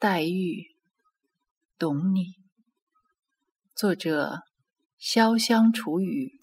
[0.00, 0.76] 黛玉，
[1.76, 2.36] 懂你。
[3.74, 4.42] 作者：
[5.00, 6.38] 潇湘楚雨。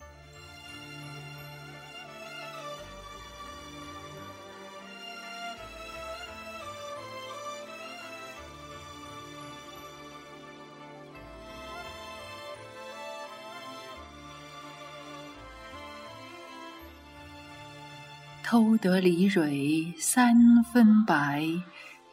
[18.43, 20.35] 偷得梨蕊三
[20.71, 21.45] 分白，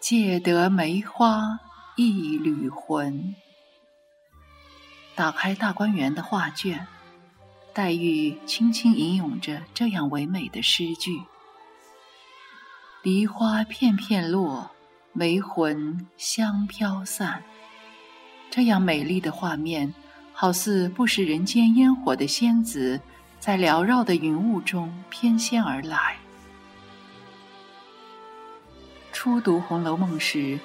[0.03, 1.61] 借得梅花
[1.95, 3.37] 一缕魂。
[5.15, 6.89] 打开大观园的画卷，
[7.73, 11.23] 黛玉轻轻吟咏着这样唯美的诗句
[13.05, 14.69] ：“梨花片片落，
[15.13, 17.41] 梅魂香飘散。”
[18.51, 19.95] 这样美丽的画面，
[20.33, 23.01] 好似不食人间烟火的仙子，
[23.39, 26.17] 在缭绕的云雾中翩跹而来。
[29.23, 30.59] 初读《红楼梦》时，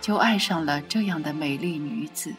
[0.00, 2.32] 就爱上了这样的美丽女子。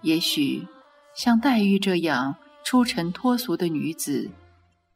[0.00, 0.66] 也许，
[1.14, 4.28] 像黛玉这样出尘脱俗的女子，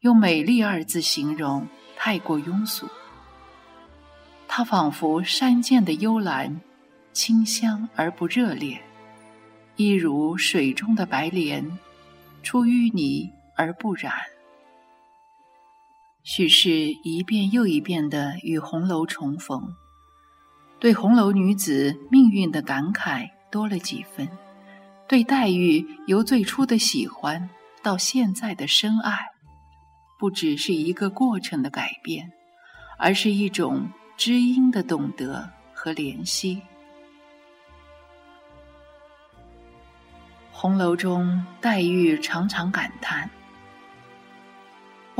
[0.00, 1.64] 用“美丽”二字形容
[1.96, 2.88] 太过庸俗。
[4.48, 6.60] 她仿佛山涧的幽兰，
[7.12, 8.76] 清香而不热烈；
[9.76, 11.78] 一如水中的白莲，
[12.42, 14.12] 出淤泥而不染。
[16.24, 16.70] 许是
[17.02, 19.74] 一遍又一遍的与红楼重逢，
[20.78, 24.28] 对红楼女子命运的感慨多了几分，
[25.08, 27.50] 对黛玉由最初的喜欢
[27.82, 29.12] 到现在的深爱，
[30.16, 32.30] 不只是一个过程的改变，
[32.98, 36.62] 而是一种知音的懂得和怜惜。
[40.52, 43.28] 红楼中，黛玉常常感叹。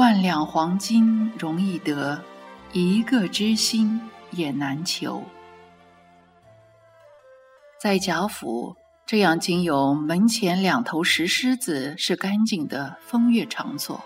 [0.02, 2.20] 万两黄金容易得，
[2.72, 4.00] 一个知心
[4.32, 5.22] 也难求。
[7.80, 14.02] 在贾府这样仅有门前两头石狮子是干净的风月场所，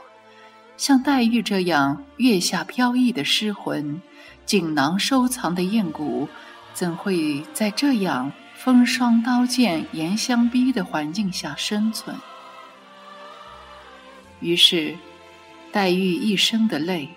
[0.76, 3.98] 像黛玉这样月下飘逸的诗魂、
[4.44, 6.28] 锦囊收藏的艳骨，
[6.74, 12.14] 怎会在这样风霜刀剑严相逼的环境下生存？
[14.40, 14.94] 于是。
[15.72, 17.08] 黛玉一生的泪，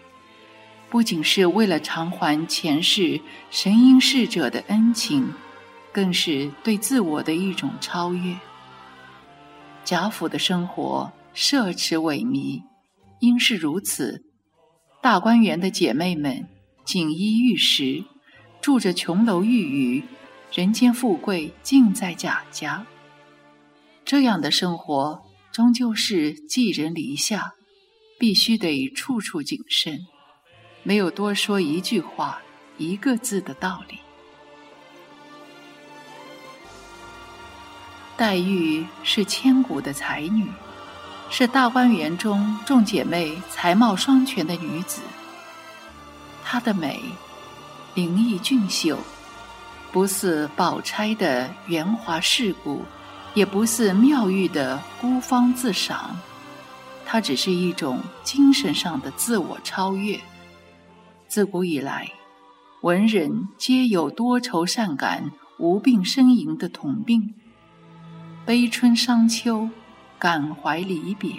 [0.89, 3.21] 不仅是为了偿还前世
[3.51, 5.33] 神瑛侍者的恩情，
[5.91, 8.35] 更是对自我的一种超越。
[9.85, 12.61] 贾府的生活奢侈萎靡，
[13.19, 14.23] 因是如此，
[15.01, 16.47] 大观园的姐妹们
[16.85, 18.03] 锦衣玉食，
[18.61, 20.03] 住着琼楼玉宇，
[20.51, 22.85] 人间富贵尽在贾家。
[24.03, 25.21] 这样的生活，
[25.51, 27.53] 终究是寄人篱下。
[28.19, 30.05] 必须得处处谨慎，
[30.83, 32.39] 没有多说一句话、
[32.77, 33.97] 一个字的道理。
[38.17, 40.45] 黛玉是千古的才女，
[41.29, 45.01] 是大观园中众姐妹才貌双全的女子。
[46.43, 46.99] 她的美，
[47.95, 48.99] 灵异俊秀，
[49.93, 52.83] 不似宝钗的圆滑世故，
[53.33, 56.19] 也不似妙玉的孤芳自赏。
[57.11, 60.19] 它只是一种精神上的自我超越。
[61.27, 62.07] 自古以来，
[62.83, 67.33] 文人皆有多愁善感、无病呻吟的通病，
[68.45, 69.71] 悲春伤秋，
[70.19, 71.33] 感怀离别。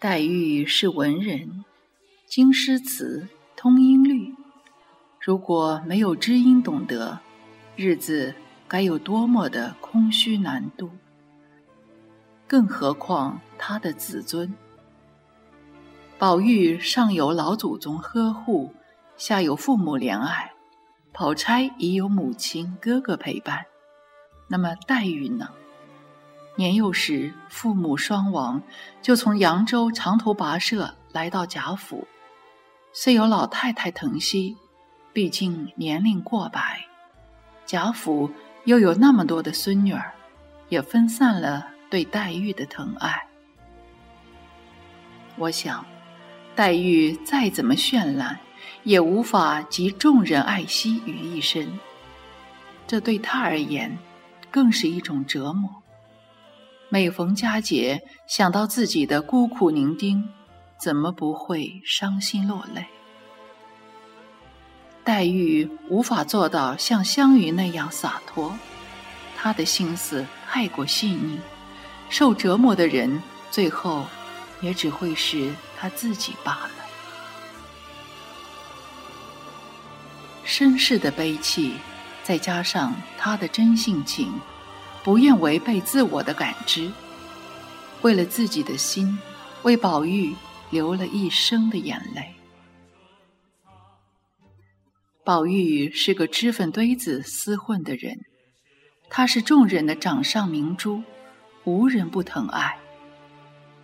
[0.00, 1.64] 黛玉是文人，
[2.26, 4.34] 经诗词，通音律。
[5.20, 7.20] 如果没有知音懂得，
[7.76, 8.34] 日子
[8.66, 10.90] 该有多么的空虚难度。
[12.50, 14.52] 更何况他的子孙，
[16.18, 18.74] 宝玉上有老祖宗呵护，
[19.16, 20.50] 下有父母怜爱，
[21.12, 23.64] 宝钗已有母亲哥哥陪伴。
[24.48, 25.48] 那么黛玉呢？
[26.56, 28.60] 年幼时父母双亡，
[29.00, 32.04] 就从扬州长途跋涉来到贾府。
[32.92, 34.56] 虽有老太太疼惜，
[35.12, 36.84] 毕竟年龄过百，
[37.64, 38.28] 贾府
[38.64, 40.12] 又有那么多的孙女儿，
[40.68, 41.69] 也分散了。
[41.90, 43.26] 对黛玉的疼爱，
[45.36, 45.84] 我想，
[46.54, 48.38] 黛玉再怎么绚烂，
[48.84, 51.80] 也无法集众人爱惜于一身。
[52.86, 53.98] 这对她而言，
[54.52, 55.82] 更是一种折磨。
[56.88, 60.22] 每逢佳节，想到自己的孤苦伶仃，
[60.78, 62.86] 怎么不会伤心落泪？
[65.02, 68.56] 黛玉无法做到像湘云那样洒脱，
[69.36, 71.40] 她的心思太过细腻。
[72.10, 74.04] 受折磨的人，最后
[74.60, 76.70] 也只会是他自己罢了。
[80.44, 81.76] 身世的悲戚，
[82.24, 84.32] 再加上他的真性情，
[85.04, 86.90] 不愿违背自我的感知，
[88.02, 89.16] 为了自己的心，
[89.62, 90.34] 为宝玉
[90.70, 92.34] 流了一生的眼泪。
[95.24, 98.18] 宝玉是个脂粉堆子厮混的人，
[99.08, 101.04] 他是众人的掌上明珠，
[101.64, 102.78] 无人不疼爱，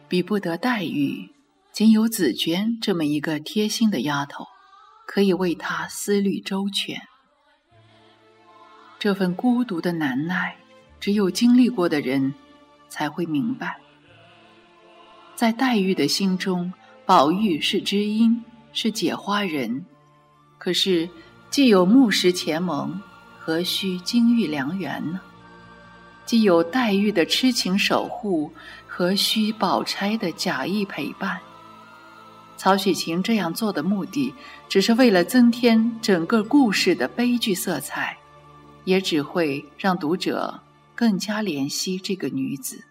[0.09, 1.31] 比不得黛玉。
[1.73, 4.47] 仅有紫娟这么一个贴心的丫头，
[5.07, 7.03] 可以为他思虑周全。
[8.99, 10.57] 这份孤独的难耐，
[10.99, 12.33] 只有经历过的人
[12.89, 13.77] 才会明白。
[15.35, 16.73] 在黛玉的心中，
[17.05, 19.85] 宝玉是知音，是解花人。
[20.57, 21.07] 可是，
[21.51, 22.99] 既有木石前盟，
[23.39, 25.21] 何须金玉良缘呢？
[26.27, 28.53] 既有黛玉的痴情守护，
[28.87, 31.39] 何须宝钗的假意陪伴？
[32.57, 34.35] 曹雪芹这样做的目的，
[34.69, 38.17] 只是为了增添整个故事的悲剧色彩，
[38.85, 40.61] 也只会让读者
[40.95, 42.83] 更加怜惜这个女子。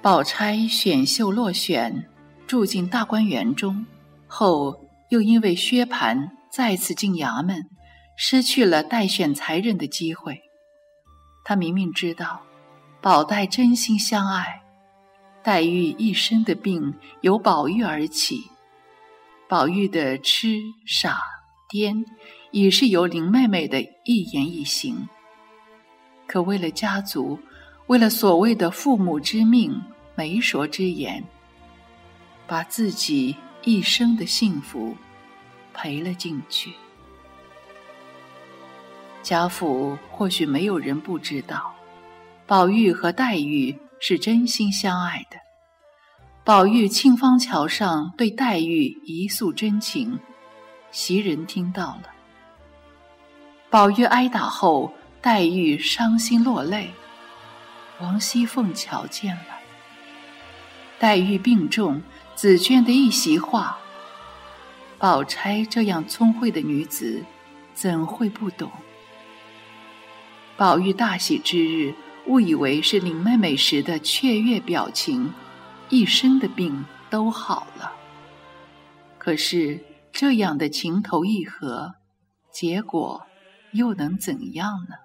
[0.00, 2.08] 宝钗选秀落选，
[2.46, 3.84] 住进大观园中，
[4.26, 7.68] 后又因为薛蟠再次进衙门，
[8.20, 10.42] 失去了待选才人的机会。
[11.44, 12.42] 他明明知道，
[13.00, 14.60] 宝黛真心相爱。
[15.40, 18.50] 黛玉一生的病由宝玉而起，
[19.48, 21.20] 宝玉的痴傻
[21.70, 22.04] 癫
[22.50, 25.08] 也是由林妹妹的一言一行。
[26.26, 27.38] 可为了家族，
[27.86, 29.80] 为了所谓的父母之命、
[30.16, 31.22] 媒妁之言，
[32.48, 34.96] 把自己一生的幸福
[35.72, 36.72] 赔了进去。
[39.22, 41.74] 贾府或许没有人不知道，
[42.46, 43.78] 宝玉和黛玉。
[44.00, 45.36] 是真心相爱的。
[46.44, 50.16] 宝玉沁芳桥上对黛玉一诉真情，
[50.92, 52.04] 袭人听到了。
[53.68, 56.92] 宝玉挨打后，黛玉伤心落泪。
[58.00, 59.58] 王熙凤瞧见了。
[61.00, 62.00] 黛玉病重，
[62.36, 63.76] 紫娟的一席话，
[64.96, 67.24] 宝钗这样聪慧的女子，
[67.74, 68.70] 怎会不懂？
[70.58, 71.94] 宝玉大喜之日。
[72.26, 75.32] 误以为是林妹妹时的雀跃表情，
[75.88, 77.94] 一身的病都好了。
[79.16, 79.82] 可是
[80.12, 81.94] 这样的情投意合，
[82.52, 83.22] 结果
[83.72, 84.96] 又能怎样呢？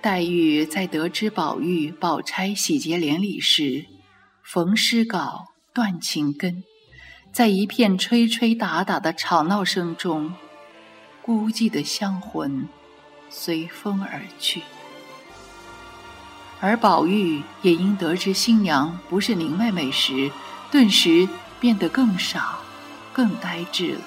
[0.00, 3.86] 黛玉在得知宝玉、宝钗喜结连理时，
[4.44, 6.62] 逢诗稿断情根，
[7.32, 10.32] 在一片吹吹打打的吵闹声中，
[11.22, 12.68] 孤寂的香魂。
[13.34, 14.60] 随风而去，
[16.60, 20.30] 而宝玉也因得知新娘不是林妹妹时，
[20.70, 21.26] 顿时
[21.58, 22.58] 变得更傻、
[23.10, 24.02] 更呆滞了。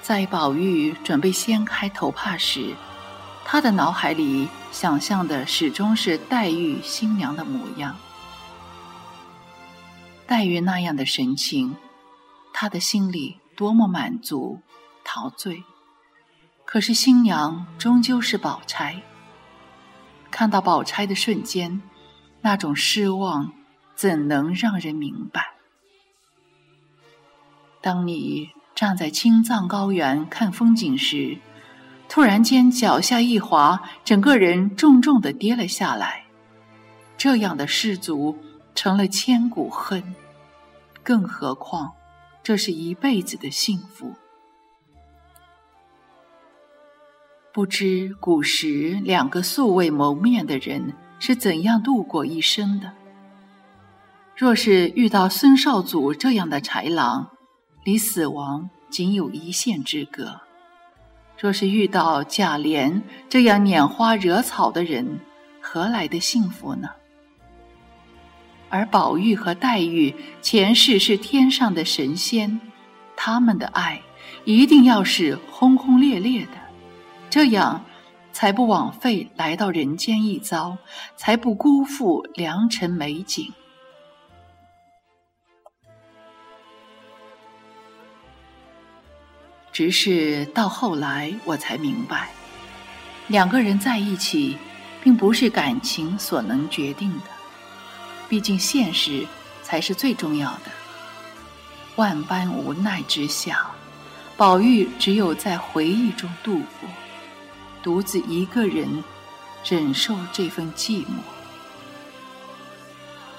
[0.00, 2.76] 在宝玉准备掀开头帕时，
[3.44, 7.96] 他的脑海里想象的始终是黛玉新娘的模样。
[10.28, 11.76] 黛玉那样的神情，
[12.60, 13.38] 他的心里。
[13.56, 14.60] 多么满足、
[15.02, 15.64] 陶醉！
[16.66, 19.02] 可是新娘终究是宝钗。
[20.30, 21.80] 看到宝钗的瞬间，
[22.42, 23.52] 那种失望
[23.94, 25.54] 怎能让人明白？
[27.80, 31.38] 当你站在青藏高原看风景时，
[32.10, 36.24] 突然间脚下一滑，整个人重重的跌了下来，
[37.16, 38.38] 这样的失足
[38.74, 40.14] 成了千古恨。
[41.02, 41.94] 更何况……
[42.50, 44.12] 这是一辈子的幸福。
[47.52, 52.92] 不知古时两个素未谋面的人是怎样度过一生的？
[54.34, 57.30] 若是遇到孙少祖这样的豺狼，
[57.84, 60.40] 离死亡仅有一线之隔；
[61.38, 65.20] 若是遇到贾琏这样拈花惹草的人，
[65.60, 66.88] 何来的幸福呢？
[68.70, 72.60] 而宝玉和黛玉前世是天上的神仙，
[73.16, 74.00] 他们的爱
[74.44, 76.52] 一定要是轰轰烈烈的，
[77.28, 77.84] 这样
[78.32, 80.78] 才不枉费来到人间一遭，
[81.16, 83.52] 才不辜负良辰美景。
[89.72, 92.30] 只是到后来，我才明白，
[93.28, 94.56] 两个人在一起，
[95.02, 97.39] 并不是感情所能决定的。
[98.30, 99.26] 毕竟现实
[99.62, 100.70] 才是最重要的。
[101.96, 103.72] 万般无奈之下，
[104.36, 106.88] 宝玉只有在回忆中度过，
[107.82, 109.02] 独自一个人
[109.68, 111.18] 忍受这份寂寞。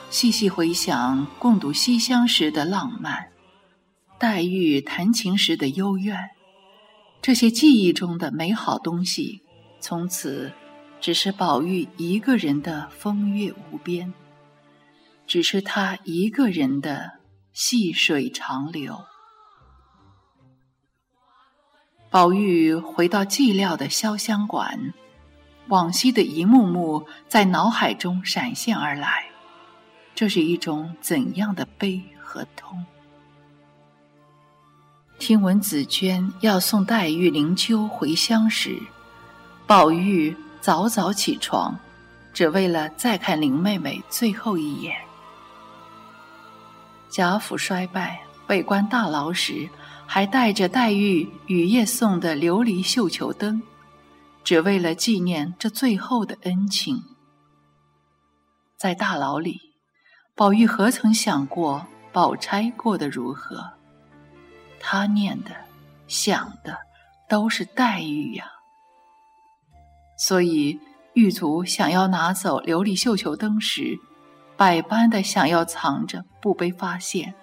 [0.09, 3.29] 细细回想共度西厢时的浪漫，
[4.19, 6.17] 黛玉弹琴时的幽怨，
[7.21, 9.41] 这些记忆中的美好东西，
[9.79, 10.51] 从此
[10.99, 14.13] 只是宝玉一个人的风月无边，
[15.31, 17.09] 只是他一个人的
[17.53, 19.01] 细水长流。
[22.09, 24.93] 宝玉回到寂寥的潇湘馆，
[25.69, 29.23] 往昔的一幕幕在脑海中闪现而来。
[30.13, 32.85] 这是一种怎样的悲和痛？
[35.17, 38.77] 听闻紫鹃要送黛玉、灵鹫回乡时，
[39.65, 41.79] 宝玉早早起床，
[42.33, 44.93] 只为了再看林妹妹最后一眼。
[47.11, 49.69] 贾府衰败，被关大牢时，
[50.07, 53.61] 还带着黛玉雨夜送的琉璃绣球灯，
[54.45, 57.03] 只为了纪念这最后的恩情。
[58.77, 59.59] 在大牢里。
[60.33, 63.73] 宝玉何曾想过宝钗过得如何？
[64.79, 65.51] 他念的、
[66.07, 66.75] 想的
[67.29, 68.45] 都是黛玉呀。
[70.17, 70.79] 所以
[71.13, 73.99] 狱卒想要拿走琉璃绣球灯时，
[74.61, 77.33] 百般的想要藏着，不被发现。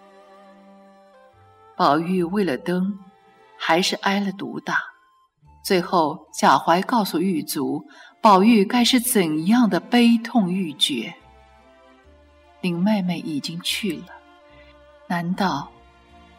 [1.75, 2.97] 宝玉为了灯，
[3.59, 4.79] 还是挨了毒打。
[5.65, 7.85] 最后贾怀告诉狱卒，
[8.21, 11.13] 宝玉该是怎样的悲痛欲绝。
[12.61, 14.15] 林妹妹已经去了，
[15.09, 15.69] 难道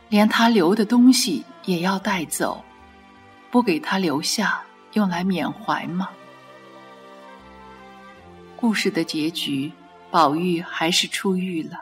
[0.08, 2.64] 连她留的东西也要带走，
[3.52, 6.08] 不给她留下用来缅怀吗？
[8.56, 9.70] 故事的结局，
[10.12, 11.78] 宝玉还是出狱了，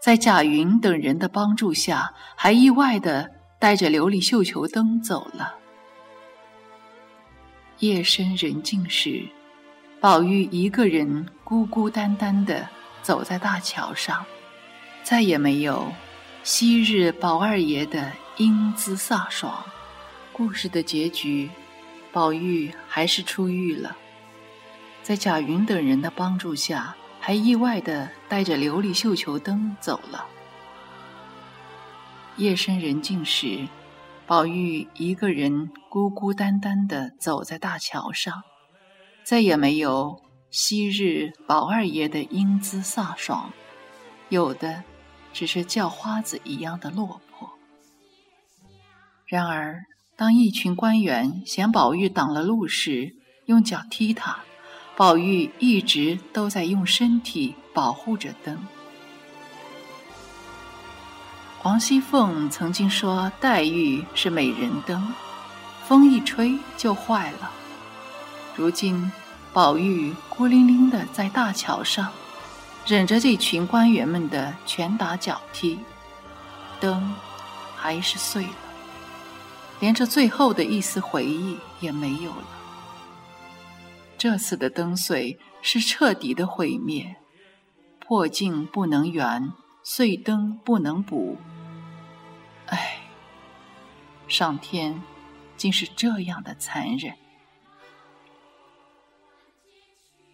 [0.00, 5.54] 在贾云等人的帮助下，还意外的带着琉璃绣球灯走了。
[7.78, 9.26] 夜深人静时，
[10.00, 12.68] 宝玉一个人孤孤单单的。
[13.02, 14.26] 走在大桥上，
[15.02, 15.90] 再也没有
[16.44, 19.64] 昔日宝二爷的英姿飒爽。
[20.34, 21.48] 故事的结局，
[22.12, 23.96] 宝玉还是出狱了，
[25.02, 26.94] 在贾云等人的帮助下，
[27.30, 30.26] 还意外的带着琉璃绣球灯走了。
[32.38, 33.68] 夜深人静时，
[34.26, 38.42] 宝玉一个人孤孤单单的走在大桥上，
[39.22, 40.20] 再也没有。
[40.50, 43.52] 昔日宝二爷的英姿飒爽，
[44.28, 44.82] 有的
[45.32, 47.48] 只是叫花子一样的落魄。
[49.24, 49.84] 然而，
[50.16, 53.14] 当一群官员嫌宝玉挡了路时，
[53.46, 54.40] 用脚踢他，
[55.00, 58.66] 宝玉一直都在用身体保护着灯。
[61.62, 65.10] 王熙凤曾经说黛玉是美人灯，
[65.86, 67.50] 风一吹就坏了。
[68.54, 69.10] 如今。
[69.54, 72.12] 宝玉孤零零的在大桥上，
[72.86, 75.78] 忍着这群官员们的拳打脚踢，
[76.78, 77.14] 灯
[77.74, 78.54] 还是碎了，
[79.80, 82.59] 连这最后的一丝回忆也没有了。
[84.20, 87.16] 这次的灯碎是彻底的毁灭，
[88.00, 89.50] 破镜不能圆，
[89.82, 91.38] 碎灯不能补。
[92.66, 93.00] 唉，
[94.28, 95.02] 上天
[95.56, 97.14] 竟是这样的残忍。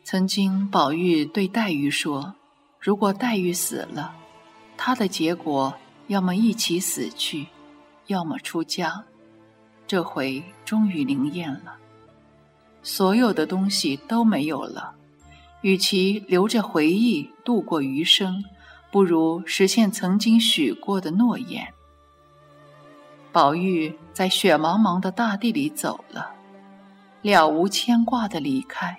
[0.03, 2.35] 曾经，宝玉对黛玉说
[2.83, 4.17] ：“如果黛玉死了，
[4.77, 5.73] 他的结果
[6.09, 7.47] 要么一起死去，
[8.09, 9.05] 要么出家。
[9.87, 11.79] 这回终于灵验了，
[12.87, 14.95] 所有的东西都没有了。
[15.63, 18.45] 与其留着回忆度过余生，
[18.93, 21.67] 不如实现曾经许过的诺言。”
[23.33, 26.31] 宝玉在雪茫茫的大地里走了，
[27.23, 28.97] 了无牵挂的离开。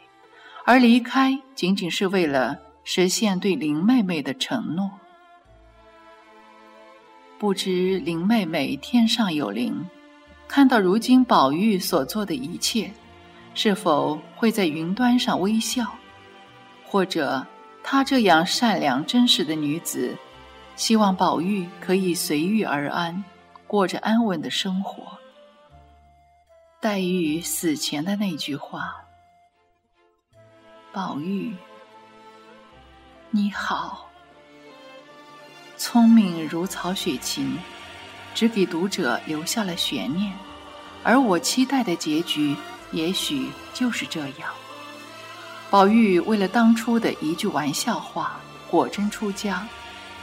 [0.66, 4.92] 而离开仅仅是为了实现对林妹妹的承诺。
[7.40, 9.86] 不知林妹妹天上有灵，
[10.46, 12.92] 看到如今宝玉所做的一切，
[13.58, 15.84] 是否会在云端上微笑？
[16.86, 17.44] 或者
[17.84, 20.16] 她这样善良真实的女子，
[20.76, 23.24] 希望宝玉可以随遇而安，
[23.66, 25.02] 过着安稳的生活？
[26.80, 28.96] 黛玉死前的那句话。
[30.94, 31.56] 宝玉，
[33.32, 34.08] 你好，
[35.78, 37.58] 聪明如曹雪芹，
[38.36, 40.32] 只给读者留下了悬念，
[41.04, 42.56] 而我期待的结局，
[42.92, 44.50] 也许就是这样。
[45.70, 48.40] 宝玉为了当初的一句玩笑话，
[48.70, 49.68] 果真出家，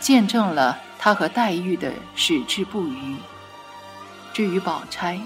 [0.01, 3.17] 见证了他和黛玉的矢志不渝。
[4.33, 5.21] 至于宝钗，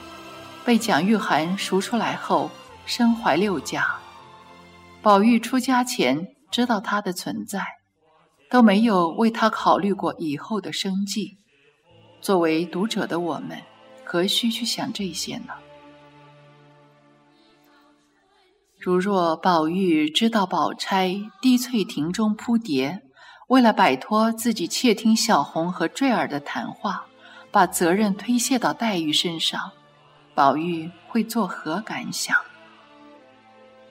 [0.64, 2.50] 被蒋玉菡赎出来后，
[2.84, 3.96] 身怀六甲。
[5.00, 7.64] 宝玉出家前知道他的存在，
[8.50, 11.38] 都没有为他考虑过以后的生计。
[12.20, 13.56] 作为读者的我们，
[14.04, 15.54] 何须去想这些呢？
[18.80, 23.02] 如若宝玉知道宝钗滴翠亭中扑蝶，
[23.48, 27.04] 为了摆脱自己窃听小红和坠儿的谈话，
[27.50, 29.72] 把责任推卸到黛玉身上，
[30.32, 32.36] 宝玉会作何感想？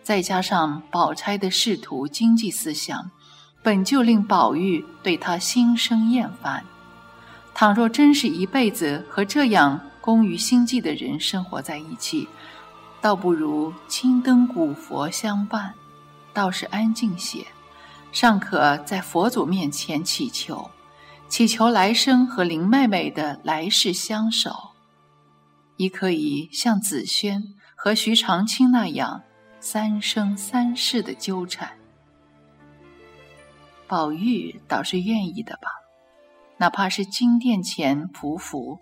[0.02, 3.12] 再加上宝钗的仕途经济思想，
[3.62, 6.64] 本就令宝玉对她心生厌烦。
[7.54, 12.26] 倘若真是一辈子和这样工于心计的人生活在一起，
[13.00, 15.74] 倒不如青灯古佛相伴，
[16.34, 17.46] 倒是安静些，
[18.12, 20.70] 尚可在佛祖面前祈求，
[21.30, 24.52] 祈求来生和林妹妹的来世相守，
[25.78, 29.22] 亦可以像紫萱和徐长卿那样
[29.60, 31.70] 三生三世的纠缠。
[33.88, 35.70] 宝玉倒是愿意的吧，
[36.58, 38.80] 哪怕是金殿前匍匐，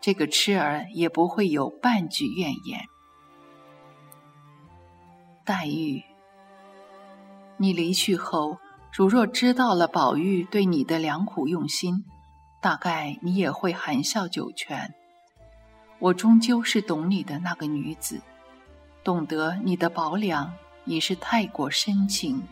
[0.00, 2.80] 这个痴儿也不会有半句怨言。
[5.48, 6.04] 黛玉，
[7.56, 8.58] 你离去后，
[8.92, 12.04] 如若知道了宝玉对你的良苦用心，
[12.60, 14.94] 大概你也会含笑九泉。
[16.00, 18.20] 我终究是懂你的那个女子，
[19.02, 20.52] 懂得你的薄凉
[20.84, 22.42] 已是太过深情，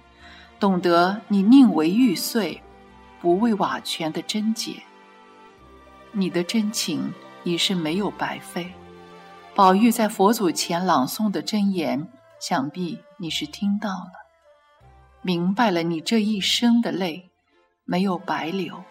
[0.59, 2.63] 懂得你宁为玉碎，
[3.21, 4.83] 不为瓦全的贞洁。
[6.13, 7.13] 你的真情
[7.45, 8.73] 已是没有白费。
[9.55, 12.09] 宝玉在佛祖前朗诵的真言。
[12.49, 14.13] 想必你是听到了，
[15.21, 17.33] 明白了，你这一生的泪
[17.85, 18.85] 没有白流。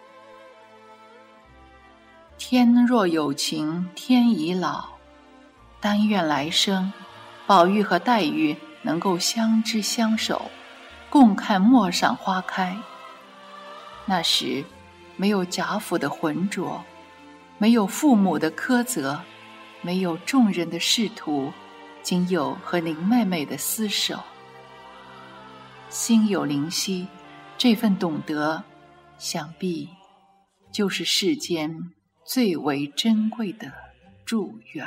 [2.36, 4.84] 天若有情天已老，
[5.80, 6.92] 但愿来生，
[7.46, 10.50] 宝玉和黛玉能够相知相守，
[11.08, 12.76] 共看陌上花开。
[14.04, 14.66] 那时，
[15.16, 16.84] 没有贾府的浑浊，
[17.56, 19.18] 没有父母的苛责，
[19.80, 21.50] 没有众人的仕途。
[22.06, 24.22] 仅有和林妹妹的厮守，
[25.88, 27.08] 心有灵犀，
[27.58, 28.62] 这份懂得，
[29.18, 29.88] 想必
[30.70, 31.90] 就是世间
[32.24, 33.72] 最为珍贵的
[34.24, 34.86] 祝愿。